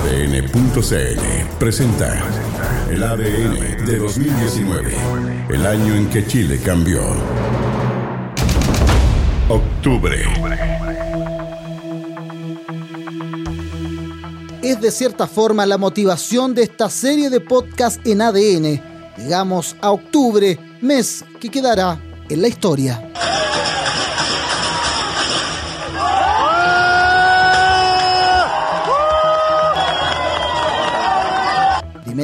ADN.cl 0.00 1.20
presenta 1.58 2.24
el 2.90 3.02
ADN 3.02 3.84
de 3.84 3.98
2019, 3.98 4.96
el 5.50 5.66
año 5.66 5.94
en 5.94 6.08
que 6.08 6.26
Chile 6.26 6.58
cambió. 6.64 7.02
Octubre. 9.50 10.24
Es 14.62 14.80
de 14.80 14.90
cierta 14.90 15.26
forma 15.26 15.66
la 15.66 15.76
motivación 15.76 16.54
de 16.54 16.62
esta 16.62 16.88
serie 16.88 17.28
de 17.28 17.40
podcast 17.40 18.04
en 18.06 18.22
ADN. 18.22 18.82
Llegamos 19.18 19.76
a 19.82 19.90
octubre, 19.90 20.58
mes 20.80 21.26
que 21.38 21.50
quedará 21.50 22.00
en 22.30 22.40
la 22.40 22.48
historia. 22.48 23.12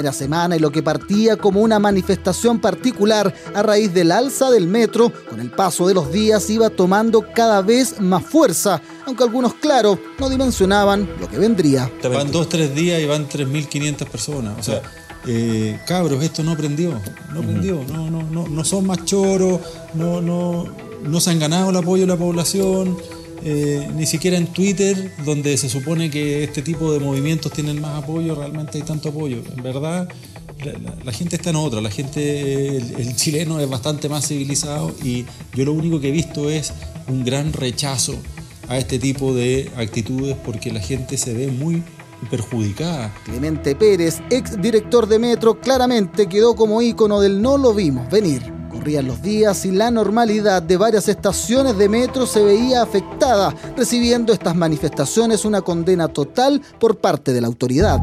Primera 0.06 0.12
semana 0.12 0.56
y 0.56 0.60
lo 0.60 0.70
que 0.70 0.82
partía 0.82 1.36
como 1.36 1.60
una 1.60 1.78
manifestación 1.78 2.60
particular 2.60 3.34
a 3.54 3.62
raíz 3.62 3.92
del 3.92 4.12
alza 4.12 4.50
del 4.50 4.68
metro, 4.68 5.12
con 5.28 5.40
el 5.40 5.50
paso 5.50 5.88
de 5.88 5.94
los 5.94 6.12
días 6.12 6.48
iba 6.50 6.70
tomando 6.70 7.24
cada 7.34 7.60
vez 7.62 8.00
más 8.00 8.24
fuerza, 8.24 8.80
aunque 9.04 9.24
algunos, 9.24 9.54
claro, 9.54 9.98
no 10.18 10.28
dimensionaban 10.28 11.08
lo 11.18 11.28
que 11.28 11.38
vendría. 11.38 11.90
Van 12.02 12.30
dos, 12.30 12.48
tres 12.48 12.74
días 12.74 13.00
y 13.00 13.06
van 13.06 13.28
3.500 13.28 14.06
personas. 14.06 14.58
O 14.58 14.62
sea, 14.62 14.82
eh, 15.26 15.80
cabros, 15.86 16.22
esto 16.22 16.44
no 16.44 16.52
aprendió, 16.52 17.00
no 17.32 17.40
aprendió, 17.40 17.82
no, 17.92 18.08
no, 18.08 18.22
no, 18.22 18.46
no 18.46 18.64
son 18.64 18.86
más 18.86 19.04
choros, 19.04 19.60
no, 19.94 20.20
no, 20.20 20.66
no 21.02 21.20
se 21.20 21.30
han 21.30 21.40
ganado 21.40 21.70
el 21.70 21.76
apoyo 21.76 22.02
de 22.02 22.08
la 22.08 22.16
población. 22.16 22.96
Eh, 23.42 23.88
ni 23.94 24.06
siquiera 24.06 24.36
en 24.36 24.46
Twitter, 24.48 25.12
donde 25.24 25.56
se 25.56 25.68
supone 25.68 26.10
que 26.10 26.44
este 26.44 26.62
tipo 26.62 26.92
de 26.92 27.00
movimientos 27.00 27.52
tienen 27.52 27.80
más 27.80 28.02
apoyo, 28.02 28.34
realmente 28.34 28.78
hay 28.78 28.84
tanto 28.84 29.10
apoyo. 29.10 29.42
En 29.56 29.62
verdad, 29.62 30.08
la, 31.04 31.12
gente 31.12 31.36
está 31.36 31.50
en 31.50 31.56
otra, 31.56 31.80
la 31.80 31.90
gente, 31.90 32.76
el, 32.76 33.14
chileno 33.16 33.60
es 33.60 33.68
bastante 33.68 34.08
más 34.08 34.26
civilizado 34.26 34.94
y 35.02 35.26
yo 35.54 35.64
lo 35.64 35.72
único 35.72 36.00
que 36.00 36.08
he 36.08 36.12
visto 36.12 36.50
es 36.50 36.72
un 37.08 37.24
gran 37.24 37.52
rechazo 37.52 38.14
a 38.68 38.78
este 38.78 38.98
tipo 38.98 39.34
de 39.34 39.70
actitudes 39.76 40.36
porque 40.44 40.72
la 40.72 40.80
gente 40.80 41.16
se 41.16 41.34
ve 41.34 41.48
muy 41.48 41.82
perjudicada. 42.30 43.14
Clemente 43.24 43.76
Pérez, 43.76 44.20
ex 44.30 44.60
director 44.60 45.06
de 45.06 45.18
Metro, 45.18 45.60
claramente 45.60 46.26
quedó 46.26 46.56
como 46.56 46.80
ícono 46.82 47.20
del 47.20 47.40
no 47.40 47.58
lo 47.58 47.74
vimos 47.74 48.10
venir 48.10 48.55
los 48.86 49.20
días 49.20 49.66
y 49.66 49.72
la 49.72 49.90
normalidad 49.90 50.62
de 50.62 50.76
varias 50.76 51.08
estaciones 51.08 51.76
de 51.76 51.88
metro 51.88 52.24
se 52.24 52.42
veía 52.42 52.82
afectada, 52.82 53.52
recibiendo 53.76 54.32
estas 54.32 54.54
manifestaciones 54.54 55.44
una 55.44 55.60
condena 55.60 56.06
total 56.06 56.62
por 56.78 56.98
parte 56.98 57.32
de 57.32 57.40
la 57.40 57.48
autoridad. 57.48 57.98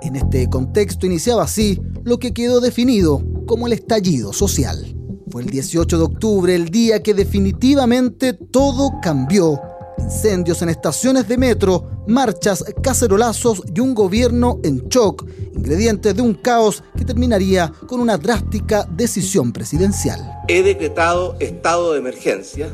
En 0.00 0.16
este 0.16 0.48
contexto 0.48 1.04
iniciaba 1.04 1.42
así 1.42 1.78
lo 2.04 2.18
que 2.18 2.32
quedó 2.32 2.60
definido 2.60 3.22
como 3.46 3.66
el 3.66 3.74
estallido 3.74 4.32
social. 4.32 4.96
Fue 5.30 5.42
el 5.42 5.50
18 5.50 5.98
de 5.98 6.04
octubre 6.04 6.54
el 6.54 6.70
día 6.70 7.02
que 7.02 7.12
definitivamente 7.12 8.32
todo 8.32 8.92
cambió 9.02 9.60
incendios 10.08 10.62
en 10.62 10.70
estaciones 10.70 11.28
de 11.28 11.36
metro, 11.36 11.84
marchas, 12.06 12.64
cacerolazos 12.82 13.62
y 13.74 13.80
un 13.80 13.94
gobierno 13.94 14.58
en 14.64 14.88
shock, 14.88 15.26
ingredientes 15.54 16.16
de 16.16 16.22
un 16.22 16.32
caos 16.32 16.82
que 16.96 17.04
terminaría 17.04 17.70
con 17.86 18.00
una 18.00 18.16
drástica 18.16 18.88
decisión 18.90 19.52
presidencial. 19.52 20.18
He 20.48 20.62
decretado 20.62 21.36
estado 21.40 21.92
de 21.92 21.98
emergencia 21.98 22.70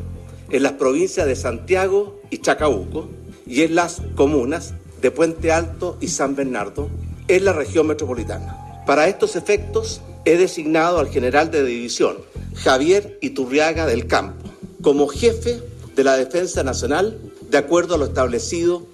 en 0.48 0.62
las 0.62 0.74
provincias 0.74 1.26
de 1.26 1.34
Santiago 1.34 2.20
y 2.30 2.38
Chacabuco 2.38 3.08
y 3.48 3.62
en 3.62 3.74
las 3.74 4.00
comunas 4.14 4.74
de 5.02 5.10
Puente 5.10 5.50
Alto 5.50 5.96
y 6.00 6.08
San 6.08 6.36
Bernardo 6.36 6.88
en 7.26 7.44
la 7.44 7.52
región 7.52 7.88
metropolitana. 7.88 8.84
Para 8.86 9.08
estos 9.08 9.34
efectos 9.34 10.02
he 10.24 10.36
designado 10.36 11.00
al 11.00 11.08
general 11.08 11.50
de 11.50 11.64
división, 11.64 12.14
Javier 12.54 13.18
Iturriaga 13.20 13.86
del 13.86 14.06
Campo, 14.06 14.48
como 14.82 15.08
jefe 15.08 15.73
de 15.94 16.04
la 16.04 16.16
defensa 16.16 16.62
nacional 16.62 17.18
de 17.50 17.58
acuerdo 17.58 17.94
a 17.94 17.98
lo 17.98 18.06
establecido 18.06 18.86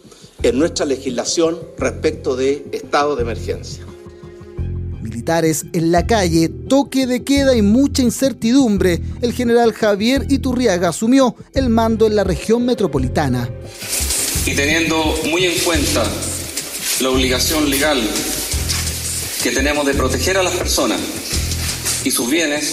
en 0.43 0.59
nuestra 0.59 0.87
legislación 0.87 1.59
respecto 1.79 2.37
de 2.37 2.67
estado 2.73 3.17
de 3.17 3.23
emergencia. 3.23 3.85
Militares 5.03 5.67
en 5.73 5.93
la 5.93 6.07
calle, 6.07 6.49
toque 6.49 7.07
de 7.07 7.25
queda 7.25 7.57
y 7.57 7.63
mucha 7.63 8.03
incertidumbre, 8.03 9.01
el 9.21 9.33
general 9.33 9.73
Javier 9.73 10.27
Iturriaga 10.29 10.91
asumió 10.91 11.37
el 11.55 11.69
mando 11.69 12.07
en 12.07 12.17
la 12.17 12.25
región 12.25 12.65
metropolitana. 12.65 13.49
Y 14.47 14.55
teniendo 14.55 14.97
muy 15.31 15.45
en 15.45 15.59
cuenta 15.61 16.05
la 17.01 17.11
obligación 17.11 17.71
legal 17.71 18.01
que 19.43 19.51
tenemos 19.51 19.87
de 19.87 19.95
proteger 19.95 20.37
a 20.37 20.43
las 20.43 20.55
personas 20.55 21.01
y 22.05 22.11
sus 22.11 22.31
bienes, 22.31 22.73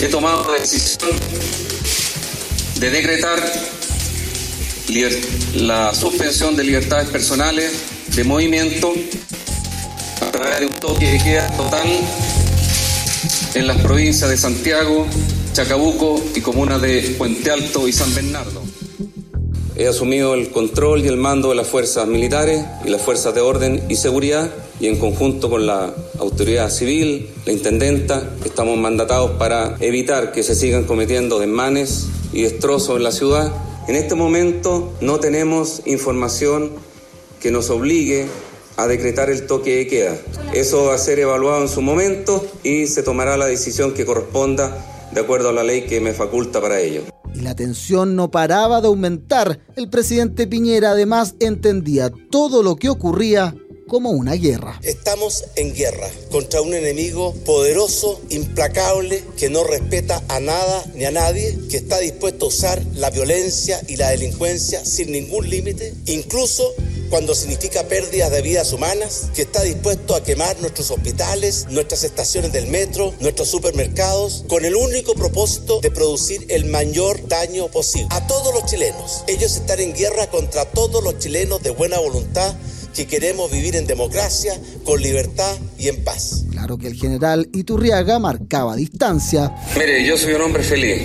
he 0.00 0.06
tomado 0.08 0.50
la 0.50 0.58
decisión 0.58 1.10
de 2.80 2.88
decretar 2.88 3.38
la 5.54 5.94
suspensión 5.94 6.56
de 6.56 6.64
libertades 6.64 7.10
personales 7.10 7.72
de 8.16 8.24
movimiento 8.24 8.90
a 10.26 10.30
través 10.30 10.60
de 10.60 10.66
un 10.66 10.72
toque 10.72 11.04
de 11.12 11.18
queda 11.18 11.54
total 11.58 11.86
en 13.54 13.66
las 13.66 13.82
provincias 13.82 14.30
de 14.30 14.38
Santiago, 14.38 15.06
Chacabuco 15.52 16.24
y 16.34 16.40
comunas 16.40 16.80
de 16.80 17.14
Puente 17.18 17.50
Alto 17.50 17.86
y 17.86 17.92
San 17.92 18.14
Bernardo. 18.14 18.62
He 19.76 19.86
asumido 19.86 20.32
el 20.32 20.50
control 20.50 21.04
y 21.04 21.08
el 21.08 21.18
mando 21.18 21.50
de 21.50 21.56
las 21.56 21.66
fuerzas 21.66 22.06
militares 22.06 22.64
y 22.86 22.88
las 22.88 23.02
fuerzas 23.02 23.34
de 23.34 23.42
orden 23.42 23.84
y 23.90 23.96
seguridad 23.96 24.50
y 24.80 24.86
en 24.86 24.98
conjunto 24.98 25.50
con 25.50 25.66
la 25.66 25.94
autoridad 26.18 26.70
civil, 26.70 27.28
la 27.44 27.52
intendenta, 27.52 28.30
estamos 28.42 28.78
mandatados 28.78 29.32
para 29.32 29.76
evitar 29.80 30.32
que 30.32 30.42
se 30.42 30.54
sigan 30.54 30.84
cometiendo 30.84 31.38
desmanes 31.38 32.06
y 32.32 32.42
destrozos 32.42 32.96
en 32.96 33.04
la 33.04 33.12
ciudad. 33.12 33.52
En 33.88 33.96
este 33.96 34.14
momento 34.14 34.92
no 35.00 35.20
tenemos 35.20 35.82
información 35.86 36.72
que 37.40 37.50
nos 37.50 37.70
obligue 37.70 38.26
a 38.76 38.86
decretar 38.86 39.30
el 39.30 39.46
toque 39.46 39.76
de 39.76 39.86
queda. 39.86 40.16
Eso 40.54 40.86
va 40.86 40.94
a 40.94 40.98
ser 40.98 41.18
evaluado 41.18 41.62
en 41.62 41.68
su 41.68 41.82
momento 41.82 42.44
y 42.62 42.86
se 42.86 43.02
tomará 43.02 43.36
la 43.36 43.46
decisión 43.46 43.94
que 43.94 44.06
corresponda 44.06 45.08
de 45.12 45.20
acuerdo 45.20 45.50
a 45.50 45.52
la 45.52 45.62
ley 45.62 45.82
que 45.82 46.00
me 46.00 46.12
faculta 46.12 46.60
para 46.60 46.80
ello. 46.80 47.02
Y 47.34 47.40
la 47.40 47.54
tensión 47.54 48.16
no 48.16 48.30
paraba 48.30 48.80
de 48.80 48.88
aumentar. 48.88 49.60
El 49.76 49.88
presidente 49.88 50.46
Piñera 50.46 50.92
además 50.92 51.34
entendía 51.40 52.10
todo 52.30 52.62
lo 52.62 52.76
que 52.76 52.88
ocurría 52.88 53.54
como 53.90 54.10
una 54.10 54.34
guerra. 54.34 54.78
Estamos 54.84 55.46
en 55.56 55.74
guerra 55.74 56.08
contra 56.30 56.62
un 56.62 56.74
enemigo 56.74 57.34
poderoso, 57.44 58.20
implacable, 58.30 59.24
que 59.36 59.50
no 59.50 59.64
respeta 59.64 60.22
a 60.28 60.38
nada 60.38 60.84
ni 60.94 61.06
a 61.06 61.10
nadie, 61.10 61.58
que 61.68 61.78
está 61.78 61.98
dispuesto 61.98 62.44
a 62.44 62.48
usar 62.50 62.80
la 62.94 63.10
violencia 63.10 63.82
y 63.88 63.96
la 63.96 64.10
delincuencia 64.10 64.84
sin 64.84 65.10
ningún 65.10 65.50
límite, 65.50 65.92
incluso 66.06 66.72
cuando 67.10 67.34
significa 67.34 67.88
pérdidas 67.88 68.30
de 68.30 68.42
vidas 68.42 68.72
humanas, 68.72 69.30
que 69.34 69.42
está 69.42 69.64
dispuesto 69.64 70.14
a 70.14 70.22
quemar 70.22 70.60
nuestros 70.60 70.92
hospitales, 70.92 71.66
nuestras 71.70 72.04
estaciones 72.04 72.52
del 72.52 72.68
metro, 72.68 73.12
nuestros 73.18 73.48
supermercados, 73.48 74.44
con 74.48 74.64
el 74.64 74.76
único 74.76 75.14
propósito 75.14 75.80
de 75.80 75.90
producir 75.90 76.46
el 76.48 76.66
mayor 76.66 77.26
daño 77.26 77.66
posible. 77.66 78.06
A 78.10 78.24
todos 78.28 78.54
los 78.54 78.70
chilenos, 78.70 79.24
ellos 79.26 79.56
están 79.56 79.80
en 79.80 79.94
guerra 79.94 80.30
contra 80.30 80.64
todos 80.66 81.02
los 81.02 81.18
chilenos 81.18 81.60
de 81.64 81.70
buena 81.70 81.98
voluntad 81.98 82.54
que 82.94 83.06
queremos 83.06 83.50
vivir 83.50 83.76
en 83.76 83.86
democracia, 83.86 84.52
con 84.84 85.00
libertad 85.00 85.56
y 85.78 85.88
en 85.88 86.02
paz. 86.04 86.44
Claro 86.50 86.78
que 86.78 86.88
el 86.88 86.94
general 86.94 87.48
Iturriaga 87.52 88.18
marcaba 88.18 88.76
distancia. 88.76 89.54
Mire, 89.76 90.04
yo 90.04 90.16
soy 90.16 90.34
un 90.34 90.42
hombre 90.42 90.62
feliz. 90.62 91.02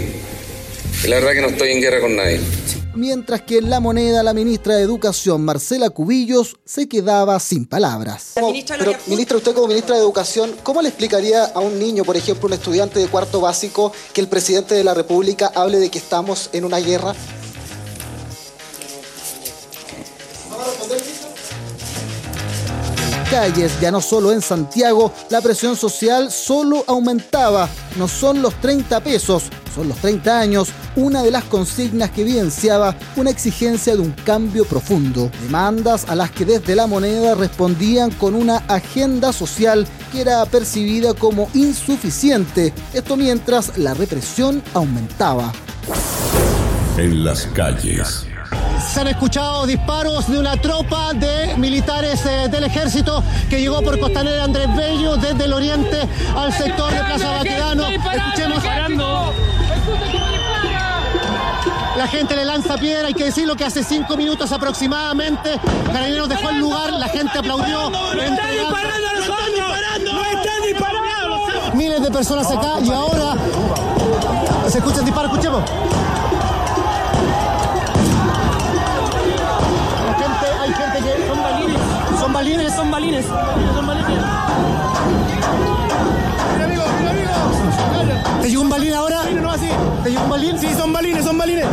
La 1.08 1.16
verdad 1.16 1.34
que 1.34 1.42
no 1.42 1.48
estoy 1.50 1.72
en 1.72 1.82
guerra 1.82 2.02
con 2.02 2.16
nadie. 2.16 2.40
Mientras 2.96 3.42
que 3.42 3.58
en 3.58 3.70
la 3.70 3.82
moneda 3.82 4.24
la 4.24 4.34
ministra 4.34 4.78
de 4.78 4.84
Educación, 4.84 5.44
Marcela 5.44 5.90
Cubillos, 5.90 6.56
se 6.64 6.88
quedaba 6.88 7.38
sin 7.42 7.66
palabras. 7.66 8.32
Pero, 8.36 8.54
ministra, 9.08 9.36
usted 9.36 9.54
como 9.54 9.68
ministra 9.68 9.96
de 9.96 10.02
Educación, 10.02 10.56
¿cómo 10.64 10.82
le 10.82 10.88
explicaría 10.88 11.44
a 11.44 11.60
un 11.60 11.78
niño, 11.78 12.06
por 12.06 12.16
ejemplo, 12.16 12.48
un 12.48 12.54
estudiante 12.54 13.00
de 13.00 13.08
cuarto 13.08 13.42
básico, 13.42 13.92
que 14.14 14.22
el 14.22 14.30
presidente 14.30 14.76
de 14.76 14.86
la 14.86 14.94
República 14.94 15.52
hable 15.54 15.80
de 15.80 15.92
que 15.92 15.98
estamos 15.98 16.50
en 16.54 16.64
una 16.64 16.80
guerra? 16.80 17.14
Ya 23.82 23.92
no 23.92 24.00
solo 24.00 24.32
en 24.32 24.42
Santiago, 24.42 25.12
la 25.30 25.42
presión 25.42 25.76
social 25.76 26.32
solo 26.32 26.86
aumentaba. 26.88 27.68
No 27.98 28.08
son 28.08 28.42
los 28.42 28.54
30 28.62 29.02
pesos, 29.02 29.44
son 29.76 29.90
los 29.90 29.98
30 29.98 30.40
años, 30.40 30.70
una 30.96 31.22
de 31.22 31.32
las 31.32 31.44
consignas 31.44 32.12
que 32.12 32.22
evidenciaba 32.22 32.96
una 33.18 33.30
exigencia 33.30 33.94
de 33.94 34.02
un 34.02 34.12
cambio 34.12 34.64
profundo. 34.64 35.30
Demandas 35.44 36.06
a 36.08 36.16
las 36.16 36.32
que 36.32 36.46
desde 36.46 36.76
la 36.76 36.88
moneda 36.88 37.36
respondían 37.36 38.12
con 38.12 38.36
una 38.36 38.58
agenda 38.70 39.34
social 39.34 39.86
que 40.14 40.22
era 40.22 40.46
percibida 40.46 41.14
como 41.14 41.50
insuficiente. 41.54 42.74
Esto 42.94 43.18
mientras 43.18 43.78
la 43.78 43.94
represión 43.94 44.64
aumentaba. 44.74 45.52
En 46.98 47.26
las 47.26 47.46
calles. 47.48 48.26
Se 48.96 49.02
han 49.02 49.08
escuchado 49.10 49.66
disparos 49.66 50.30
de 50.30 50.40
una 50.40 50.56
tropa 50.56 51.12
de 51.14 51.54
militares 51.58 52.26
eh, 52.26 52.48
del 52.50 52.64
ejército 52.64 53.22
que 53.50 53.60
llegó 53.60 53.82
por 53.82 54.00
Costanera 54.00 54.46
Andrés 54.46 54.74
Bello 54.74 55.18
desde 55.18 55.44
el 55.44 55.52
oriente 55.52 56.08
al 56.34 56.54
sector 56.54 56.94
de 56.94 57.04
Plaza 57.04 57.32
Baquedano. 57.32 57.88
Escuchemos. 57.88 58.64
La 61.98 62.08
gente 62.08 62.38
le 62.38 62.46
lanza 62.46 62.78
piedra, 62.78 63.08
hay 63.08 63.14
que 63.14 63.26
decirlo 63.26 63.58
que 63.58 63.66
hace 63.66 63.84
cinco 63.84 64.16
minutos 64.16 64.54
aproximadamente 64.54 65.60
Carabineros 65.88 66.30
dejó 66.30 66.50
el 66.52 66.60
lugar, 66.60 66.94
la 66.94 67.10
gente 67.10 67.38
aplaudió. 67.38 67.90
¡No 67.90 68.14
están 68.14 68.50
disparando 68.50 69.08
a 69.10 69.14
nosotros! 69.14 69.50
¡No 70.06 70.24
están 70.24 70.62
disparando! 70.66 71.74
Miles 71.74 72.02
de 72.02 72.12
personas 72.12 72.50
acá 72.50 72.80
y 72.82 72.90
ahora 72.92 73.36
se 74.70 74.78
escuchan 74.78 75.04
disparos, 75.04 75.32
escuchemos. 75.32 75.64
Son 82.86 82.92
balines. 82.92 83.26
Son 83.26 83.88
balines. 83.88 84.10
Mira 86.54 86.66
amigo, 86.66 86.84
mira 87.00 87.12
amigo. 87.12 88.42
¿Te 88.42 88.50
llegó 88.50 88.62
un 88.62 88.70
balín 88.70 88.94
ahora? 88.94 89.24
No, 89.32 89.52
así. 89.52 89.68
¿Te 90.04 90.10
llegó 90.12 90.24
un 90.24 90.30
balín? 90.30 90.60
Sí, 90.60 90.68
son 90.78 90.94
balines, 90.94 91.26
son 91.26 91.38
balines. 91.38 91.66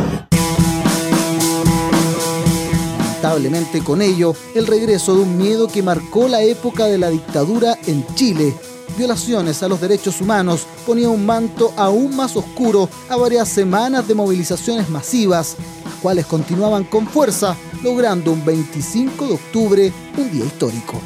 Lamentablemente 2.99 3.83
con 3.83 4.01
ello, 4.01 4.35
el 4.53 4.67
regreso 4.67 5.15
de 5.15 5.21
un 5.21 5.37
miedo 5.37 5.67
que 5.67 5.81
marcó 5.83 6.27
la 6.27 6.41
época 6.41 6.85
de 6.85 6.97
la 6.97 7.09
dictadura 7.09 7.77
en 7.85 8.05
Chile. 8.15 8.53
Violaciones 8.97 9.63
a 9.63 9.67
los 9.67 9.79
derechos 9.79 10.19
humanos 10.19 10.67
ponía 10.85 11.09
un 11.09 11.25
manto 11.25 11.73
aún 11.77 12.15
más 12.15 12.35
oscuro 12.35 12.89
a 13.09 13.15
varias 13.15 13.49
semanas 13.49 14.07
de 14.07 14.13
movilizaciones 14.13 14.89
masivas, 14.89 15.55
cuales 16.03 16.25
continuaban 16.25 16.83
con 16.83 17.07
fuerza, 17.07 17.55
logrando 17.81 18.33
un 18.33 18.43
25 18.45 19.25
de 19.25 19.33
octubre 19.33 19.93
un 20.17 20.31
día 20.31 20.43
histórico. 20.43 21.01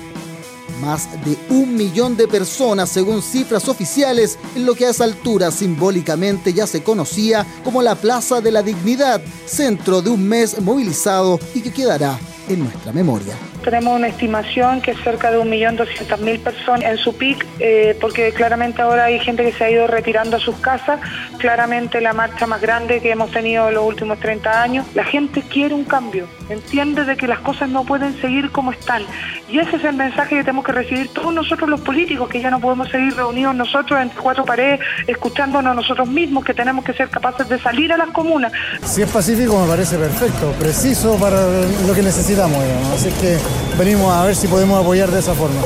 Más 0.81 1.07
de 1.23 1.38
un 1.49 1.75
millón 1.75 2.17
de 2.17 2.27
personas, 2.27 2.89
según 2.89 3.21
cifras 3.21 3.67
oficiales, 3.67 4.38
en 4.55 4.65
lo 4.65 4.73
que 4.73 4.88
a 4.88 4.89
esa 4.89 5.03
altura 5.03 5.51
simbólicamente 5.51 6.51
ya 6.51 6.65
se 6.65 6.83
conocía 6.83 7.45
como 7.63 7.81
la 7.81 7.95
Plaza 7.95 8.41
de 8.41 8.51
la 8.51 8.63
Dignidad, 8.63 9.21
centro 9.45 10.01
de 10.01 10.09
un 10.09 10.27
mes 10.27 10.59
movilizado 10.59 11.39
y 11.53 11.61
que 11.61 11.71
quedará 11.71 12.19
en 12.49 12.59
nuestra 12.59 12.91
memoria. 12.91 13.35
Tenemos 13.68 13.98
una 13.98 14.08
estimación 14.08 14.80
que 14.80 14.92
es 14.92 14.98
cerca 15.04 15.30
de 15.30 15.40
1.200.000 15.40 16.40
personas 16.40 16.90
en 16.90 16.98
su 16.98 17.18
pic, 17.18 17.46
eh, 17.60 17.98
porque 18.00 18.31
claramente 18.31 18.81
ahora 18.81 19.04
hay 19.04 19.19
gente 19.19 19.44
que 19.44 19.52
se 19.52 19.66
ha 19.66 19.69
ido 19.69 19.88
retirando 19.88 20.38
a 20.38 20.40
sus 20.40 20.56
casas. 20.56 21.02
Claramente 21.38 22.00
la 22.00 22.14
marcha 22.14 22.48
más 22.48 22.62
grande 22.62 23.02
que 23.02 23.12
hemos 23.12 23.30
tenido 23.30 23.68
en 23.68 23.75
los 23.75 23.84
últimos 23.84 24.22
30 24.22 24.62
años. 24.62 24.86
La 24.96 25.04
gente 25.04 25.42
quiere 25.42 25.75
un 25.75 25.84
cambio, 25.84 26.28
entiende 26.48 27.04
de 27.04 27.18
que 27.18 27.28
las 27.28 27.40
cosas 27.40 27.68
no 27.68 27.84
pueden 27.84 28.18
seguir 28.22 28.52
como 28.52 28.72
están. 28.72 29.04
Y 29.50 29.60
ese 29.60 29.75
es 29.75 29.84
el 29.84 29.98
mensaje 29.98 30.38
que 30.38 30.44
tenemos 30.46 30.64
que 30.64 30.72
recibir 30.72 31.10
todos 31.10 31.34
nosotros 31.34 31.69
los 31.69 31.81
políticos, 31.81 32.30
que 32.30 32.40
ya 32.40 32.50
no 32.50 32.62
podemos 32.62 32.88
seguir 32.88 33.18
reunidos 33.18 33.54
nosotros 33.54 34.00
en 34.00 34.08
cuatro 34.10 34.46
paredes, 34.46 34.80
escuchándonos 35.08 35.75
nosotros 35.75 36.08
mismos, 36.08 36.46
que 36.46 36.54
tenemos 36.54 36.86
que 36.86 36.94
ser 36.94 37.10
capaces 37.10 37.50
de 37.50 37.60
salir 37.60 37.92
a 37.92 37.98
las 37.98 38.12
comunas. 38.12 38.54
Si 38.86 39.02
es 39.02 39.10
pacífico 39.10 39.60
me 39.62 39.68
parece 39.68 39.98
perfecto, 39.98 40.54
preciso 40.58 41.18
para 41.18 41.38
lo 41.86 41.94
que 41.94 42.02
necesitamos. 42.02 42.58
Así 42.94 43.10
que 43.19 43.38
venimos 43.77 44.12
a 44.12 44.24
ver 44.25 44.36
si 44.36 44.48
podemos 44.48 44.80
apoyar 44.80 45.12
de 45.12 45.19
esa 45.19 45.33
forma. 45.33 45.62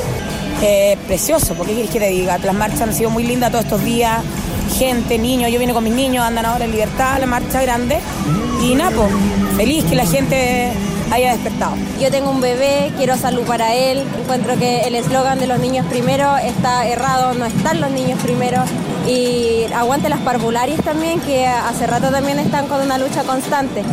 Eh, 0.62 0.98
precioso, 1.08 1.56
porque 1.56 1.74
quieres 1.74 1.92
que 1.92 2.00
te 2.00 2.10
diga? 2.10 2.38
Las 2.38 2.54
marchas 2.54 2.82
han 2.82 2.94
sido 2.94 3.10
muy 3.10 3.24
lindas 3.24 3.52
todos 3.52 3.66
estos 3.66 3.84
días. 3.84 4.22
Gente, 4.78 5.18
niños, 5.18 5.52
yo 5.52 5.60
vine 5.60 5.74
con 5.74 5.84
mis 5.84 5.94
niños, 5.94 6.24
andan 6.24 6.46
ahora 6.46 6.66
en 6.66 6.72
libertad, 6.72 7.20
la 7.20 7.26
marcha 7.26 7.62
grande. 7.62 8.00
Y 8.62 8.76
Napo, 8.76 9.08
feliz 9.58 9.84
que 9.86 9.96
la 9.96 10.06
gente 10.06 10.72
haya 11.12 11.32
despertado. 11.32 11.76
Yo 12.00 12.10
tengo 12.10 12.30
un 12.30 12.42
bebé, 12.42 12.92
quiero 12.98 13.18
salud 13.18 13.42
para 13.42 13.76
él. 13.76 14.04
Encuentro 14.20 14.58
que 14.58 14.82
el 14.82 14.96
eslogan 14.96 15.40
de 15.40 15.48
los 15.48 15.60
niños 15.60 15.86
primero 15.88 16.38
está 16.38 16.88
errado, 16.88 17.34
no 17.34 17.46
están 17.46 17.82
los 17.82 17.92
niños 17.92 18.20
primero. 18.22 18.64
Y 19.08 19.66
aguante 19.74 20.10
las 20.10 20.20
parvularias 20.20 20.82
también, 20.84 21.20
que 21.22 21.48
hace 21.48 21.88
rato 21.88 22.12
también 22.12 22.40
están 22.40 22.68
con 22.68 22.82
una 22.82 22.98
lucha 22.98 23.24
constante. 23.24 23.84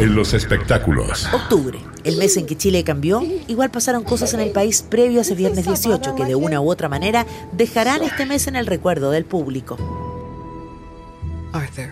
En 0.00 0.14
los 0.14 0.32
espectáculos. 0.32 1.28
Octubre, 1.30 1.78
el 2.04 2.16
mes 2.16 2.38
en 2.38 2.46
que 2.46 2.56
Chile 2.56 2.84
cambió, 2.84 3.22
igual 3.48 3.70
pasaron 3.70 4.02
cosas 4.02 4.32
en 4.32 4.40
el 4.40 4.50
país 4.50 4.80
previo 4.80 5.18
a 5.18 5.22
ese 5.22 5.34
viernes 5.34 5.66
18 5.66 6.14
que 6.14 6.24
de 6.24 6.34
una 6.34 6.62
u 6.62 6.70
otra 6.70 6.88
manera 6.88 7.26
dejarán 7.52 8.02
este 8.02 8.24
mes 8.24 8.46
en 8.46 8.56
el 8.56 8.66
recuerdo 8.66 9.10
del 9.10 9.26
público. 9.26 9.76
Arthur, 11.52 11.90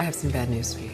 I 0.00 0.04
have 0.04 0.14
some 0.14 0.32
bad 0.32 0.48
news 0.48 0.74
for 0.74 0.80
you. 0.80 0.90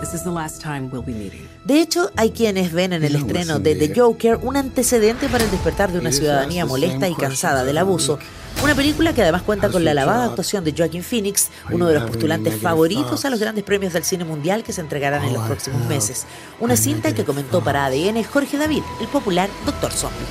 This 0.00 0.14
is 0.14 0.22
the 0.22 0.30
last 0.30 0.62
time 0.62 0.88
we'll 0.92 1.04
be 1.04 1.12
meeting. 1.12 1.48
De 1.64 1.80
hecho, 1.80 2.12
hay 2.16 2.30
quienes 2.30 2.72
ven 2.72 2.92
en 2.92 3.02
el 3.02 3.16
estreno 3.16 3.58
de 3.58 3.74
The 3.74 3.92
Joker 4.00 4.38
un 4.40 4.56
antecedente 4.56 5.28
para 5.28 5.42
el 5.42 5.50
despertar 5.50 5.90
de 5.90 5.98
una 5.98 6.12
ciudadanía 6.12 6.64
molesta 6.64 7.08
y 7.08 7.14
cansada 7.14 7.64
del 7.64 7.76
abuso. 7.76 8.20
Una 8.70 8.76
película 8.76 9.12
que 9.12 9.22
además 9.22 9.42
cuenta 9.42 9.68
con 9.68 9.84
la 9.84 9.90
alabada 9.90 10.26
actuación 10.26 10.62
de 10.62 10.72
Joaquin 10.72 11.02
Phoenix, 11.02 11.50
uno 11.72 11.88
de 11.88 11.94
los 11.94 12.04
postulantes 12.04 12.54
favoritos 12.54 13.24
a 13.24 13.30
los 13.30 13.40
grandes 13.40 13.64
premios 13.64 13.92
del 13.94 14.04
cine 14.04 14.22
mundial 14.22 14.62
que 14.62 14.72
se 14.72 14.80
entregarán 14.80 15.24
en 15.24 15.32
los 15.32 15.44
próximos 15.44 15.84
meses. 15.88 16.24
Una 16.60 16.76
cinta 16.76 17.12
que 17.12 17.24
comentó 17.24 17.64
para 17.64 17.86
ADN 17.86 18.22
Jorge 18.22 18.58
David, 18.58 18.84
el 19.00 19.08
popular 19.08 19.50
Doctor 19.66 19.90
Zombie. 19.90 20.24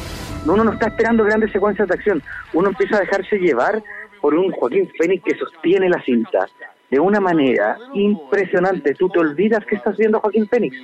Uno 0.45 0.63
no 0.63 0.71
está 0.71 0.87
esperando 0.87 1.25
grandes 1.25 1.51
secuencias 1.51 1.89
de 1.89 1.95
acción, 1.95 2.23
uno 2.53 2.69
empieza 2.69 2.95
a 2.95 3.01
dejarse 3.01 3.39
llevar 3.39 3.83
por 4.21 4.33
un 4.33 4.53
Joaquín 4.53 4.89
Phoenix 4.97 5.21
que 5.21 5.37
sostiene 5.37 5.89
la 5.89 6.01
cinta 6.05 6.47
de 6.89 6.97
una 6.97 7.19
manera 7.19 7.77
impresionante. 7.93 8.93
Tú 8.93 9.09
te 9.09 9.19
olvidas 9.19 9.65
que 9.65 9.75
estás 9.75 9.97
viendo 9.97 10.17
a 10.17 10.21
Joaquín 10.21 10.47
Phoenix. 10.47 10.77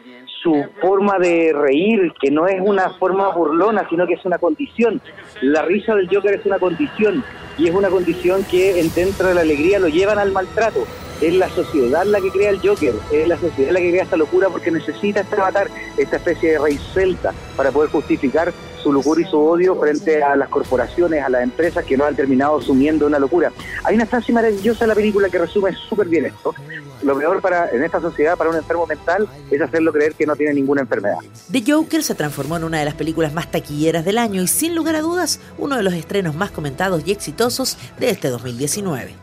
Su 0.46 0.64
forma 0.80 1.18
de 1.18 1.54
reír, 1.54 2.14
que 2.22 2.30
no 2.30 2.46
es 2.46 2.62
una 2.62 2.92
forma 2.92 3.30
burlona, 3.30 3.90
sino 3.90 4.06
que 4.06 4.14
es 4.14 4.24
una 4.26 4.38
condición. 4.38 5.02
La 5.42 5.64
risa 5.64 5.96
del 5.96 6.08
Joker 6.08 6.36
es 6.36 6.46
una 6.46 6.60
condición 6.60 7.24
y 7.58 7.68
es 7.68 7.74
una 7.74 7.90
condición 7.90 8.44
que 8.44 8.76
dentro 8.96 9.30
de 9.30 9.34
la 9.34 9.42
alegría 9.42 9.80
lo 9.80 9.88
llevan 9.88 10.20
al 10.20 10.32
maltrato. 10.32 10.86
Es 11.20 11.34
la 11.34 11.50
sociedad 11.50 12.06
la 12.06 12.22
que 12.22 12.30
crea 12.30 12.52
el 12.52 12.60
Joker, 12.60 12.94
es 13.12 13.28
la 13.28 13.38
sociedad 13.38 13.72
la 13.72 13.80
que 13.80 13.90
crea 13.90 14.04
esta 14.04 14.18
locura 14.18 14.50
porque 14.50 14.70
necesita 14.70 15.22
este 15.22 15.36
avatar, 15.36 15.68
esta 15.98 16.18
especie 16.18 16.52
de 16.52 16.60
rey 16.60 16.78
celta, 16.94 17.34
para 17.58 17.72
poder 17.72 17.90
justificar 17.90 18.54
su 18.86 18.94
locura 18.94 19.20
y 19.20 19.26
su 19.26 19.40
odio 19.40 19.76
frente 19.80 20.22
a 20.22 20.36
las 20.36 20.48
corporaciones, 20.48 21.24
a 21.24 21.30
las 21.30 21.42
empresas 21.42 21.84
que 21.84 21.98
no 21.98 22.06
han 22.06 22.16
terminado 22.16 22.62
sumiendo 22.62 23.08
una 23.08 23.18
locura. 23.18 23.52
Hay 23.84 23.96
una 23.96 24.06
frase 24.06 24.32
maravillosa 24.32 24.86
en 24.86 24.90
la 24.90 24.94
película 24.94 25.28
que 25.28 25.40
resume 25.40 25.74
súper 25.90 26.08
bien 26.08 26.26
esto. 26.26 26.54
Lo 27.02 27.18
peor 27.18 27.42
para, 27.42 27.72
en 27.72 27.84
esta 27.84 28.00
sociedad 28.00 28.38
para 28.38 28.52
un 28.52 28.58
enfermo 28.58 28.86
mental 28.86 29.28
es 29.50 29.60
hacerlo 29.60 29.92
creer 29.92 30.14
que 30.14 30.28
no 30.28 30.36
tiene 30.36 30.54
ninguna 30.54 30.82
enfermedad. 30.82 31.18
The 31.52 31.64
Joker 31.66 32.04
se 32.04 32.14
transformó 32.14 32.58
en 32.58 32.64
una 32.64 32.78
de 32.78 32.86
las 32.86 32.94
películas 32.94 33.34
más 33.34 33.50
taquilleras 33.50 34.06
del 34.06 34.20
año 34.20 34.44
y 34.44 34.48
sin 34.48 34.76
lugar 34.76 34.96
a 34.96 35.02
dudas 35.02 35.40
uno 35.58 35.78
de 35.78 35.82
los 35.82 35.96
estrenos 35.96 36.36
más 36.36 36.52
comentados 36.52 37.02
y 37.08 37.12
exitosos 37.12 37.80
de 38.00 38.12
este 38.12 38.28
2019. 38.28 39.16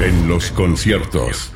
En 0.00 0.28
los 0.28 0.50
conciertos. 0.50 1.52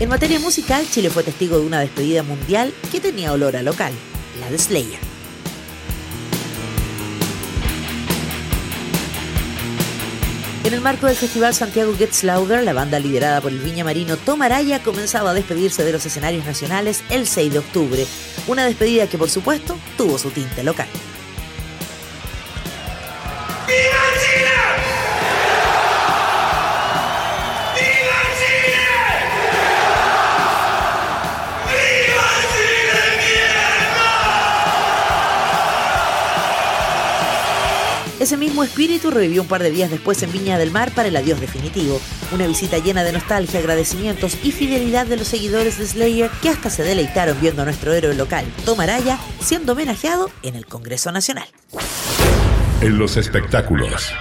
En 0.00 0.08
materia 0.08 0.40
musical, 0.40 0.86
Chile 0.90 1.10
fue 1.10 1.22
testigo 1.22 1.58
de 1.58 1.66
una 1.66 1.80
despedida 1.80 2.22
mundial 2.22 2.72
que 2.90 3.00
tenía 3.00 3.34
olor 3.34 3.54
a 3.54 3.62
local, 3.62 3.92
la 4.40 4.50
de 4.50 4.56
Slayer. 4.56 4.98
En 10.64 10.72
el 10.72 10.80
marco 10.80 11.06
del 11.06 11.16
festival 11.16 11.54
Santiago 11.54 11.94
Gets 11.94 12.24
Louder, 12.24 12.64
la 12.64 12.72
banda 12.72 12.98
liderada 12.98 13.42
por 13.42 13.52
el 13.52 13.58
viña 13.58 13.84
marino 13.84 14.16
Tom 14.16 14.40
Araya 14.40 14.82
comenzaba 14.82 15.32
a 15.32 15.34
despedirse 15.34 15.84
de 15.84 15.92
los 15.92 16.06
escenarios 16.06 16.46
nacionales 16.46 17.04
el 17.10 17.26
6 17.26 17.52
de 17.52 17.58
octubre, 17.58 18.06
una 18.48 18.64
despedida 18.64 19.06
que 19.06 19.18
por 19.18 19.28
supuesto 19.28 19.76
tuvo 19.98 20.16
su 20.16 20.30
tinte 20.30 20.64
local. 20.64 20.88
Ese 38.30 38.36
mismo 38.36 38.62
espíritu 38.62 39.10
revivió 39.10 39.42
un 39.42 39.48
par 39.48 39.60
de 39.60 39.72
días 39.72 39.90
después 39.90 40.22
en 40.22 40.30
Viña 40.30 40.56
del 40.56 40.70
Mar 40.70 40.92
para 40.94 41.08
el 41.08 41.16
adiós 41.16 41.40
definitivo. 41.40 42.00
Una 42.32 42.46
visita 42.46 42.78
llena 42.78 43.02
de 43.02 43.10
nostalgia, 43.10 43.58
agradecimientos 43.58 44.38
y 44.44 44.52
fidelidad 44.52 45.04
de 45.04 45.16
los 45.16 45.26
seguidores 45.26 45.78
de 45.78 45.86
Slayer 45.88 46.30
que 46.40 46.48
hasta 46.48 46.70
se 46.70 46.84
deleitaron 46.84 47.40
viendo 47.40 47.62
a 47.62 47.64
nuestro 47.64 47.92
héroe 47.92 48.14
local, 48.14 48.46
Tom 48.64 48.78
Araya, 48.78 49.18
siendo 49.40 49.72
homenajeado 49.72 50.30
en 50.44 50.54
el 50.54 50.64
Congreso 50.64 51.10
Nacional. 51.10 51.48
En 52.80 52.98
los 52.98 53.16
espectáculos. 53.16 54.12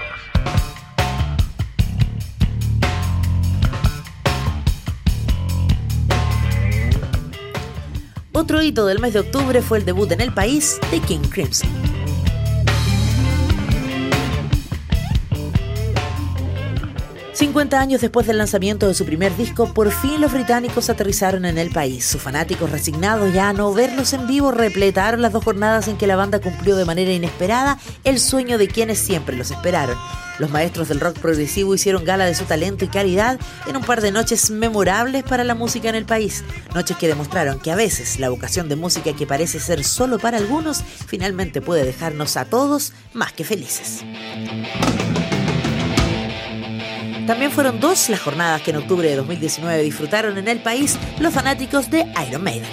Otro 8.31 8.63
hito 8.63 8.87
del 8.87 8.97
mes 8.97 9.13
de 9.13 9.19
octubre 9.19 9.61
fue 9.61 9.77
el 9.77 9.85
debut 9.85 10.11
en 10.11 10.21
el 10.21 10.33
país 10.33 10.79
de 10.89 10.99
King 10.99 11.29
Crimson. 11.29 11.88
50 17.39 17.79
años 17.79 18.01
después 18.01 18.27
del 18.27 18.37
lanzamiento 18.37 18.85
de 18.85 18.93
su 18.93 19.05
primer 19.05 19.33
disco, 19.37 19.73
por 19.73 19.93
fin 19.93 20.19
los 20.19 20.33
británicos 20.33 20.89
aterrizaron 20.89 21.45
en 21.45 21.57
el 21.57 21.69
país. 21.69 22.03
Sus 22.03 22.21
fanáticos 22.21 22.69
resignados 22.69 23.33
ya 23.33 23.47
a 23.47 23.53
no 23.53 23.73
verlos 23.73 24.11
en 24.11 24.27
vivo 24.27 24.51
repletaron 24.51 25.21
las 25.21 25.31
dos 25.31 25.45
jornadas 25.45 25.87
en 25.87 25.95
que 25.95 26.05
la 26.05 26.17
banda 26.17 26.41
cumplió 26.41 26.75
de 26.75 26.83
manera 26.83 27.13
inesperada 27.13 27.79
el 28.03 28.19
sueño 28.19 28.57
de 28.57 28.67
quienes 28.67 28.99
siempre 28.99 29.37
los 29.37 29.51
esperaron. 29.51 29.97
Los 30.37 30.51
maestros 30.51 30.89
del 30.89 30.99
rock 30.99 31.17
progresivo 31.19 31.73
hicieron 31.73 32.03
gala 32.03 32.25
de 32.25 32.35
su 32.35 32.43
talento 32.43 32.83
y 32.83 32.89
calidad 32.89 33.39
en 33.67 33.77
un 33.77 33.85
par 33.85 34.01
de 34.01 34.11
noches 34.11 34.51
memorables 34.51 35.23
para 35.23 35.45
la 35.45 35.55
música 35.55 35.87
en 35.87 35.95
el 35.95 36.05
país. 36.05 36.43
Noches 36.75 36.97
que 36.97 37.07
demostraron 37.07 37.61
que 37.61 37.71
a 37.71 37.77
veces 37.77 38.19
la 38.19 38.27
vocación 38.27 38.67
de 38.67 38.75
música 38.75 39.15
que 39.15 39.25
parece 39.25 39.61
ser 39.61 39.85
solo 39.85 40.19
para 40.19 40.39
algunos 40.39 40.83
finalmente 41.07 41.61
puede 41.61 41.85
dejarnos 41.85 42.35
a 42.35 42.43
todos 42.43 42.91
más 43.13 43.31
que 43.31 43.45
felices. 43.45 44.03
También 47.29 47.51
fueron 47.51 47.79
dos 47.79 48.09
las 48.09 48.21
jornadas 48.21 48.63
que 48.63 48.71
en 48.71 48.77
octubre 48.77 49.07
de 49.07 49.15
2019 49.15 49.83
disfrutaron 49.83 50.39
en 50.39 50.47
el 50.47 50.57
país 50.63 50.97
los 51.19 51.31
fanáticos 51.31 51.91
de 51.91 52.07
Iron 52.27 52.43
Maiden. 52.43 52.67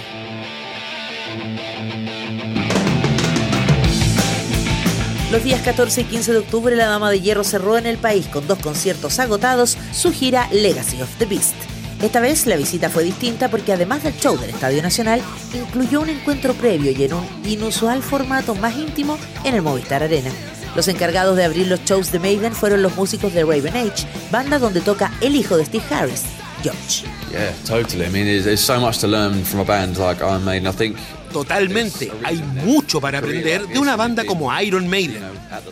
Los 5.31 5.43
días 5.43 5.61
14 5.61 6.01
y 6.01 6.03
15 6.05 6.31
de 6.31 6.37
octubre 6.39 6.75
la 6.75 6.87
Dama 6.87 7.11
de 7.11 7.21
Hierro 7.21 7.43
cerró 7.43 7.77
en 7.77 7.85
el 7.85 7.99
país 7.99 8.25
con 8.25 8.47
dos 8.47 8.57
conciertos 8.57 9.19
agotados 9.19 9.77
su 9.91 10.11
gira 10.11 10.49
Legacy 10.51 11.03
of 11.03 11.15
the 11.19 11.25
Beast. 11.25 11.53
Esta 12.01 12.19
vez 12.19 12.47
la 12.47 12.55
visita 12.55 12.89
fue 12.89 13.03
distinta 13.03 13.49
porque 13.49 13.73
además 13.73 14.01
del 14.01 14.17
show 14.17 14.39
del 14.39 14.49
Estadio 14.49 14.81
Nacional, 14.81 15.21
incluyó 15.53 16.01
un 16.01 16.09
encuentro 16.09 16.55
previo 16.55 16.89
y 16.89 17.03
en 17.03 17.13
un 17.13 17.27
inusual 17.45 18.01
formato 18.01 18.55
más 18.55 18.75
íntimo 18.75 19.19
en 19.43 19.53
el 19.53 19.61
Movistar 19.61 20.01
Arena. 20.01 20.31
Los 20.75 20.87
encargados 20.87 21.35
de 21.35 21.43
abrir 21.43 21.67
los 21.67 21.83
shows 21.85 22.11
de 22.11 22.19
Maiden 22.19 22.53
fueron 22.53 22.81
los 22.81 22.95
músicos 22.95 23.33
de 23.33 23.43
Raven 23.43 23.75
Age, 23.75 24.07
banda 24.31 24.59
donde 24.59 24.81
toca 24.81 25.11
el 25.21 25.35
hijo 25.35 25.57
de 25.57 25.65
Steve 25.65 25.83
Harris, 25.89 26.23
George. 26.63 27.05
Yeah, 27.31 27.53
totally. 27.65 28.05
I 28.05 28.09
mean, 28.09 28.43
there's 28.43 28.61
so 28.61 28.79
much 28.79 28.99
to 28.99 29.07
learn 29.07 29.43
from 29.43 29.61
a 29.61 29.63
band 29.63 29.97
like 29.97 30.21
Iron 30.21 30.45
Maiden. 30.45 30.67
I 30.67 30.71
think 30.71 30.97
Totalmente. 31.31 32.11
Hay 32.23 32.37
mucho 32.37 33.01
para 33.01 33.19
aprender 33.19 33.67
de 33.67 33.79
una 33.79 33.95
banda 33.95 34.25
como 34.25 34.57
Iron 34.59 34.87
Maiden. 34.87 35.23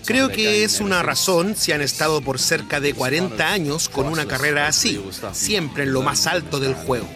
Creo 0.06 0.30
que 0.30 0.64
es 0.64 0.80
una 0.80 1.02
razón 1.02 1.56
si 1.56 1.72
han 1.72 1.82
estado 1.82 2.22
por 2.22 2.40
cerca 2.40 2.80
de 2.80 2.94
40 2.94 3.52
años 3.52 3.90
con 3.90 4.08
una 4.08 4.26
carrera 4.26 4.68
así, 4.68 5.02
siempre 5.32 5.84
en 5.84 5.94
lo 5.94 6.02
más 6.02 6.28
alto 6.28 6.60
del 6.60 6.74
juego. 6.74 7.08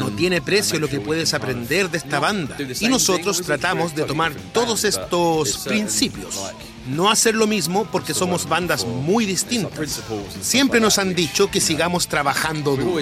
No 0.00 0.10
tiene 0.10 0.40
precio 0.40 0.78
lo 0.78 0.88
que 0.88 1.00
puedes 1.00 1.34
aprender 1.34 1.90
de 1.90 1.98
esta 1.98 2.18
banda 2.20 2.56
y 2.80 2.88
nosotros 2.88 3.42
tratamos 3.42 3.94
de 3.94 4.04
tomar 4.04 4.32
todos 4.52 4.84
estos 4.84 5.58
principios. 5.66 6.40
No 6.88 7.10
hacer 7.10 7.34
lo 7.34 7.46
mismo 7.48 7.84
porque 7.90 8.14
somos 8.14 8.48
bandas 8.48 8.86
muy 8.86 9.26
distintas. 9.26 10.00
Siempre 10.40 10.78
nos 10.80 10.98
han 10.98 11.14
dicho 11.14 11.50
que 11.50 11.60
sigamos 11.60 12.06
trabajando 12.06 12.76
duro. 12.76 13.00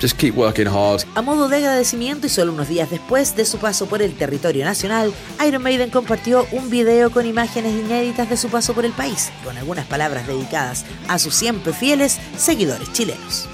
Just 0.00 0.16
keep 0.18 0.34
working 0.34 0.66
hard. 0.66 1.04
A 1.14 1.20
modo 1.20 1.48
de 1.48 1.58
agradecimiento 1.58 2.26
y 2.26 2.30
solo 2.30 2.52
unos 2.52 2.68
días 2.68 2.88
después 2.88 3.36
de 3.36 3.44
su 3.44 3.58
paso 3.58 3.86
por 3.86 4.00
el 4.00 4.14
territorio 4.14 4.64
nacional, 4.64 5.12
Iron 5.46 5.62
Maiden 5.62 5.90
compartió 5.90 6.46
un 6.52 6.70
video 6.70 7.10
con 7.10 7.26
imágenes 7.26 7.72
inéditas 7.72 8.30
de 8.30 8.38
su 8.38 8.48
paso 8.48 8.72
por 8.72 8.86
el 8.86 8.92
país, 8.92 9.30
con 9.44 9.58
algunas 9.58 9.86
palabras 9.86 10.26
dedicadas 10.26 10.86
a 11.06 11.18
sus 11.18 11.34
siempre 11.34 11.74
fieles 11.74 12.18
seguidores 12.38 12.90
chilenos. 12.92 13.46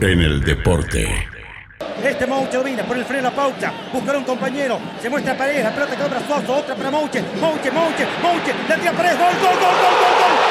En 0.00 0.20
el 0.20 0.44
deporte. 0.44 1.08
Este 2.04 2.26
Mouche 2.26 2.56
domina 2.56 2.84
por 2.84 2.96
el 2.96 3.04
freno 3.04 3.28
a 3.28 3.30
pauta. 3.32 3.72
Buscar 3.92 4.16
un 4.16 4.24
compañero. 4.24 4.78
Se 5.02 5.10
muestra 5.10 5.36
Paredes. 5.36 5.64
La 5.64 5.74
pelota 5.74 6.08
para 6.08 6.26
Suazo. 6.26 6.56
Otra 6.56 6.74
para 6.74 6.90
Mouche. 6.90 7.22
Mouche, 7.38 7.70
Mouche, 7.70 8.06
Mouche. 8.22 8.54
La 8.68 8.76
tira 8.76 8.92
Paredes. 8.92 9.18
Gol, 9.18 9.34
gol, 9.34 9.42
gol, 9.42 9.60
gol, 9.60 9.96
gol, 10.00 10.14
gol. 10.18 10.49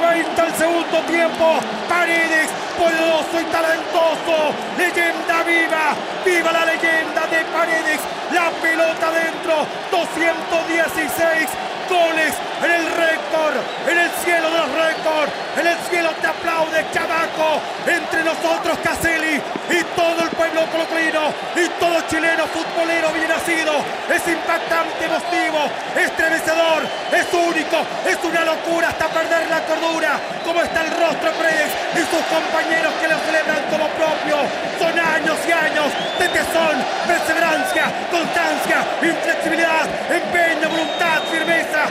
90 0.00 0.42
al 0.42 0.54
segundo 0.54 0.98
tiempo. 1.08 1.58
Paredes, 1.88 2.48
poderoso 2.78 3.40
y 3.40 3.44
talentoso. 3.44 4.52
Leyenda 4.76 5.42
viva. 5.42 5.94
Viva 6.24 6.52
la 6.52 6.64
leyenda 6.64 7.26
de 7.26 7.44
Paredes. 7.52 8.00
La 8.32 8.50
pelota 8.60 9.10
dentro. 9.10 9.66
216 9.90 11.48
goles 11.88 12.34
en 12.64 12.70
el 12.70 12.86
récord, 12.86 13.56
en 13.88 13.98
el 13.98 14.10
cielo 14.24 14.50
de 14.50 14.58
los 14.58 14.72
récords, 14.72 15.32
en 15.60 15.66
el 15.66 15.78
cielo 15.90 16.10
te 16.20 16.26
aplaude 16.26 16.84
Chamaco, 16.92 17.60
entre 17.86 18.24
nosotros 18.24 18.78
Caselli 18.82 19.40
y 19.68 19.82
todo 19.96 20.22
el 20.22 20.30
pueblo 20.30 20.64
colocolino 20.72 21.32
y 21.54 21.68
todo 21.80 22.00
chileno 22.08 22.46
futbolero 22.48 23.12
bien 23.12 23.28
nacido, 23.28 23.72
es 24.08 24.22
impactante, 24.28 25.04
emotivo, 25.04 25.68
estremecedor, 25.96 26.82
es 27.12 27.26
único, 27.32 27.84
es 28.06 28.18
una 28.24 28.44
locura 28.44 28.88
hasta 28.88 29.08
perder 29.08 29.48
la 29.48 29.60
cordura, 29.64 30.20
como 30.44 30.62
está 30.62 30.82
el 30.82 30.90
rostro 30.96 31.32
Paredes 31.36 31.72
y 31.94 32.00
sus 32.08 32.24
compañeros 32.32 32.92
que 33.00 33.08
lo 33.08 33.18
celebran 33.26 33.62
como 33.68 33.88
propio, 33.96 34.36
son 34.78 34.94
años 34.96 35.36
y 35.46 35.52
años 35.52 35.88
de 36.18 36.28
tesón, 36.28 36.76
perseverancia, 37.06 37.84
constancia, 38.10 38.78
inflexibilidad, 39.02 39.84
empeño, 40.08 40.68
voluntad, 40.68 41.20
firmeza, 41.30 41.84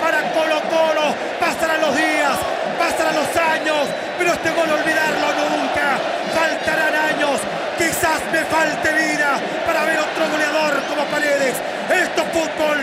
para 0.00 0.22
Colo 0.32 0.60
Colo. 0.70 1.14
Pasarán 1.40 1.80
los 1.80 1.94
días, 1.96 2.36
pasarán 2.78 3.14
los 3.14 3.30
años, 3.36 3.88
pero 4.18 4.32
este 4.32 4.50
gol 4.50 4.70
olvidarlo 4.70 5.28
nunca. 5.44 5.98
Faltarán 6.34 6.94
años, 6.94 7.40
quizás 7.78 8.20
me 8.32 8.44
falte 8.44 8.92
vida 8.92 9.38
para 9.66 9.84
ver 9.84 9.98
otro 9.98 10.28
goleador 10.30 10.82
como 10.88 11.04
Paredes. 11.06 11.54
Esto 11.90 12.22
es 12.22 12.28
fútbol, 12.32 12.78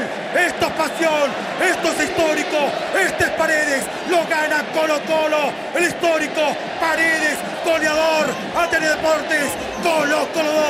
esto 0.89 1.91
es 1.91 2.09
histórico, 2.09 2.57
este 2.99 3.25
es 3.25 3.29
Paredes, 3.31 3.85
lo 4.09 4.17
gana 4.27 4.63
Colo 4.73 4.99
Colo, 5.05 5.51
el 5.75 5.83
histórico 5.83 6.41
Paredes, 6.79 7.37
goleador, 7.63 8.27
Atene 8.55 8.89
Deportes, 8.89 9.51
Colo 9.83 10.27
Colo 10.33 10.51
2, 10.51 10.63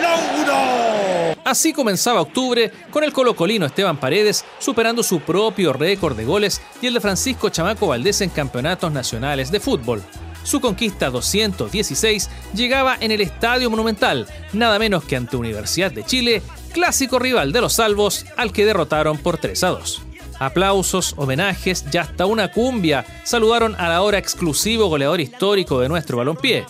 la 0.00 1.34
1. 1.34 1.40
Así 1.44 1.72
comenzaba 1.72 2.22
octubre 2.22 2.70
con 2.90 3.04
el 3.04 3.12
colocolino 3.12 3.66
Esteban 3.66 3.98
Paredes 3.98 4.44
superando 4.58 5.02
su 5.02 5.20
propio 5.20 5.72
récord 5.72 6.16
de 6.16 6.24
goles 6.24 6.62
y 6.80 6.86
el 6.86 6.94
de 6.94 7.00
Francisco 7.00 7.50
Chamaco 7.50 7.88
Valdés 7.88 8.20
en 8.22 8.30
campeonatos 8.30 8.90
nacionales 8.92 9.50
de 9.50 9.60
fútbol. 9.60 10.02
Su 10.42 10.60
conquista 10.60 11.10
216 11.10 12.30
llegaba 12.54 12.96
en 13.00 13.10
el 13.10 13.20
Estadio 13.20 13.70
Monumental, 13.70 14.26
nada 14.52 14.78
menos 14.78 15.04
que 15.04 15.16
ante 15.16 15.36
Universidad 15.36 15.92
de 15.92 16.04
Chile, 16.04 16.42
clásico 16.72 17.18
rival 17.18 17.52
de 17.52 17.60
los 17.60 17.74
salvos 17.74 18.26
al 18.36 18.52
que 18.52 18.64
derrotaron 18.64 19.18
por 19.18 19.38
3 19.38 19.64
a 19.64 19.68
2. 19.68 20.02
Aplausos, 20.38 21.14
homenajes 21.18 21.84
y 21.92 21.98
hasta 21.98 22.24
una 22.24 22.50
cumbia 22.50 23.04
saludaron 23.24 23.74
al 23.78 23.92
ahora 23.92 24.16
exclusivo 24.16 24.88
goleador 24.88 25.20
histórico 25.20 25.80
de 25.80 25.88
nuestro 25.88 26.16
balompié. 26.16 26.64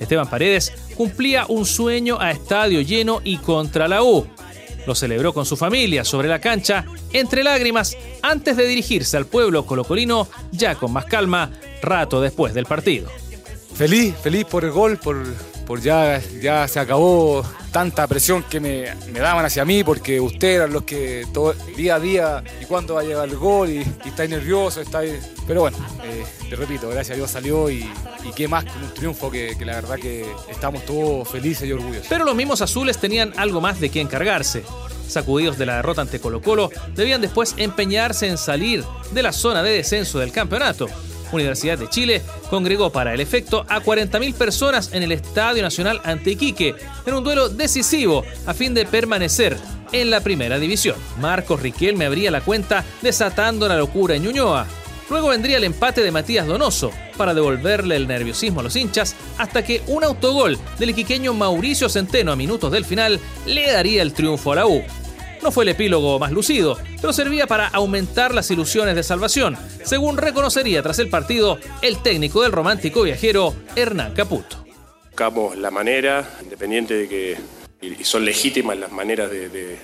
Esteban 0.00 0.28
Paredes 0.28 0.72
cumplía 0.96 1.46
un 1.48 1.64
sueño 1.64 2.18
a 2.20 2.32
estadio 2.32 2.80
lleno 2.80 3.20
y 3.22 3.36
contra 3.36 3.86
la 3.86 4.02
U. 4.02 4.26
Lo 4.86 4.96
celebró 4.96 5.32
con 5.32 5.46
su 5.46 5.56
familia 5.56 6.04
sobre 6.04 6.26
la 6.26 6.40
cancha, 6.40 6.84
entre 7.12 7.44
lágrimas, 7.44 7.96
antes 8.20 8.56
de 8.56 8.66
dirigirse 8.66 9.16
al 9.16 9.26
pueblo 9.26 9.64
colocolino 9.64 10.26
ya 10.50 10.74
con 10.74 10.92
más 10.92 11.04
calma, 11.04 11.52
rato 11.82 12.20
después 12.20 12.54
del 12.54 12.66
partido. 12.66 13.10
Feliz, 13.74 14.14
feliz 14.22 14.44
por 14.44 14.64
el 14.64 14.70
gol, 14.70 14.98
por, 14.98 15.16
por 15.66 15.80
ya, 15.80 16.20
ya 16.40 16.68
se 16.68 16.78
acabó 16.78 17.42
tanta 17.72 18.06
presión 18.06 18.42
que 18.42 18.60
me, 18.60 18.94
me 19.10 19.18
daban 19.18 19.46
hacia 19.46 19.64
mí, 19.64 19.82
porque 19.82 20.20
ustedes 20.20 20.56
eran 20.56 20.74
los 20.74 20.82
que 20.84 21.26
todo, 21.32 21.54
día 21.74 21.94
a 21.94 22.00
día, 22.00 22.44
y 22.60 22.66
cuándo 22.66 22.94
va 22.94 23.00
a 23.00 23.04
llegar 23.04 23.26
el 23.28 23.36
gol, 23.36 23.70
y, 23.70 23.78
y 23.78 24.08
estáis 24.08 24.28
nerviosos, 24.28 24.84
estáis... 24.84 25.14
Pero 25.46 25.62
bueno, 25.62 25.78
eh, 26.04 26.22
te 26.50 26.54
repito, 26.54 26.88
gracias 26.90 27.14
a 27.14 27.16
Dios 27.16 27.30
salió 27.30 27.70
y, 27.70 27.90
y 28.24 28.32
qué 28.36 28.46
más 28.46 28.64
con 28.64 28.82
un 28.82 28.92
triunfo 28.92 29.30
que, 29.30 29.56
que 29.58 29.64
la 29.64 29.76
verdad 29.76 29.96
que 29.96 30.26
estamos 30.50 30.84
todos 30.84 31.26
felices 31.28 31.66
y 31.66 31.72
orgullosos. 31.72 32.06
Pero 32.10 32.26
los 32.26 32.36
mismos 32.36 32.60
azules 32.60 32.98
tenían 32.98 33.32
algo 33.38 33.62
más 33.62 33.80
de 33.80 33.88
qué 33.88 34.02
encargarse. 34.02 34.64
Sacudidos 35.08 35.56
de 35.58 35.66
la 35.66 35.76
derrota 35.76 36.02
ante 36.02 36.20
Colo 36.20 36.42
Colo, 36.42 36.70
debían 36.94 37.22
después 37.22 37.54
empeñarse 37.56 38.28
en 38.28 38.36
salir 38.36 38.84
de 39.12 39.22
la 39.22 39.32
zona 39.32 39.62
de 39.62 39.70
descenso 39.70 40.18
del 40.18 40.30
campeonato. 40.30 40.86
Universidad 41.32 41.78
de 41.78 41.88
Chile 41.88 42.22
congregó 42.50 42.90
para 42.90 43.14
el 43.14 43.20
efecto 43.20 43.64
a 43.68 43.82
40.000 43.82 44.34
personas 44.34 44.92
en 44.92 45.02
el 45.02 45.12
Estadio 45.12 45.62
Nacional 45.62 46.00
ante 46.04 46.32
Iquique 46.32 46.74
en 47.06 47.14
un 47.14 47.24
duelo 47.24 47.48
decisivo 47.48 48.24
a 48.46 48.54
fin 48.54 48.74
de 48.74 48.86
permanecer 48.86 49.56
en 49.92 50.10
la 50.10 50.20
primera 50.20 50.58
división. 50.58 50.96
Marcos 51.20 51.60
Riquelme 51.60 52.06
abría 52.06 52.30
la 52.30 52.40
cuenta 52.40 52.84
desatando 53.02 53.68
la 53.68 53.76
locura 53.76 54.14
en 54.14 54.24
Ñuñoa. 54.24 54.66
Luego 55.10 55.28
vendría 55.28 55.58
el 55.58 55.64
empate 55.64 56.02
de 56.02 56.10
Matías 56.10 56.46
Donoso 56.46 56.90
para 57.16 57.34
devolverle 57.34 57.96
el 57.96 58.08
nerviosismo 58.08 58.60
a 58.60 58.62
los 58.62 58.76
hinchas 58.76 59.14
hasta 59.36 59.62
que 59.62 59.82
un 59.86 60.04
autogol 60.04 60.58
del 60.78 60.90
iquiqueño 60.90 61.34
Mauricio 61.34 61.88
Centeno 61.88 62.32
a 62.32 62.36
minutos 62.36 62.72
del 62.72 62.84
final 62.84 63.20
le 63.44 63.70
daría 63.70 64.02
el 64.02 64.14
triunfo 64.14 64.52
a 64.52 64.56
la 64.56 64.66
U. 64.66 64.82
No 65.42 65.50
fue 65.50 65.64
el 65.64 65.70
epílogo 65.70 66.18
más 66.18 66.32
lucido, 66.32 66.78
pero 67.00 67.12
servía 67.12 67.46
para 67.46 67.68
aumentar 67.68 68.34
las 68.34 68.50
ilusiones 68.50 68.94
de 68.94 69.02
salvación, 69.02 69.56
según 69.84 70.16
reconocería 70.16 70.82
tras 70.82 70.98
el 71.00 71.10
partido 71.10 71.58
el 71.82 72.00
técnico 72.02 72.42
del 72.42 72.52
romántico 72.52 73.02
viajero 73.02 73.54
Hernán 73.74 74.14
Caputo. 74.14 74.64
Buscamos 75.10 75.56
la 75.58 75.70
manera, 75.70 76.38
independiente 76.42 76.94
de 76.94 77.08
que 77.08 77.36
y 77.82 78.04
son 78.04 78.24
legítimas 78.24 78.78
las 78.78 78.92
maneras 78.92 79.28
de, 79.30 79.76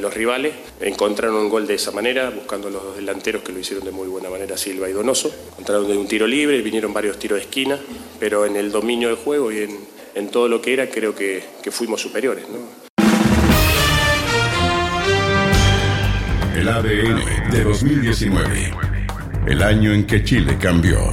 los, 0.00 0.14
rivales. 0.14 0.52
Encontraron 0.80 1.36
un 1.36 1.48
gol 1.48 1.66
de 1.66 1.74
esa 1.74 1.90
manera, 1.90 2.28
buscando 2.28 2.68
los 2.68 2.82
dos 2.82 2.96
delanteros 2.96 3.42
que 3.42 3.52
lo 3.52 3.58
hicieron 3.58 3.84
de 3.84 3.90
muy 3.90 4.06
buena 4.08 4.28
manera, 4.28 4.58
Silva 4.58 4.90
y 4.90 4.92
Donoso. 4.92 5.34
Encontraron 5.52 5.88
de 5.88 5.96
un 5.96 6.06
tiro 6.06 6.26
libre, 6.26 6.60
vinieron 6.60 6.92
varios 6.92 7.18
tiros 7.18 7.38
de 7.38 7.44
esquina, 7.44 7.78
pero 8.20 8.44
en 8.44 8.56
el 8.56 8.70
dominio 8.70 9.08
del 9.08 9.16
juego 9.16 9.50
y 9.50 9.66
en, 10.14 10.28
todo 10.28 10.48
lo 10.48 10.60
que 10.60 10.74
era 10.74 10.90
creo 10.90 11.14
que, 11.14 11.42
fuimos 11.70 12.02
superiores. 12.02 12.44
El 16.64 16.70
ADN 16.70 17.50
de 17.50 17.62
2019, 17.62 18.72
el 19.48 19.62
año 19.62 19.92
en 19.92 20.06
que 20.06 20.24
Chile 20.24 20.56
cambió. 20.58 21.10